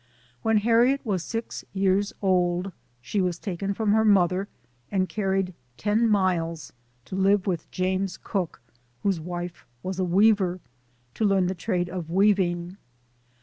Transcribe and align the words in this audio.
"When 0.41 0.57
Harriet 0.57 1.01
was 1.05 1.23
six 1.23 1.63
years 1.73 2.11
old, 2.23 2.71
she 3.01 3.21
was 3.21 3.37
taken 3.37 3.75
from 3.75 3.91
her 3.91 4.03
mother 4.03 4.47
and 4.91 5.07
carried 5.07 5.53
ten 5.77 6.09
miles 6.09 6.73
to 7.05 7.15
live 7.15 7.45
with 7.45 7.69
James 7.69 8.17
Cook, 8.17 8.61
whose 9.03 9.19
wife 9.21 9.63
was 9.83 9.99
a 9.99 10.03
weaver, 10.03 10.59
to 11.13 11.23
learn 11.23 11.45
the 11.45 11.53
trade 11.53 11.87
of 11.87 12.09
weaving. 12.09 12.77